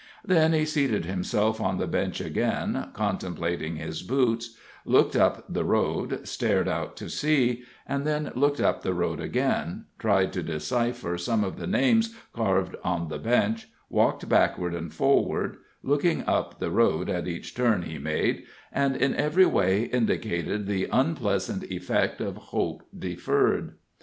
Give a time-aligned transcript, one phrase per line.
[0.25, 6.27] Then he seated himself on the bench again, contemplating his boots, looked up the road,
[6.27, 11.43] stared out to sea, and then looked up the road again, tried to decipher some
[11.43, 17.07] of the names carved on the bench, walked backward and forward, looking up the road
[17.07, 22.81] at each turn he made, and in every way indicated the unpleasant effect of hope
[22.97, 23.75] deferred.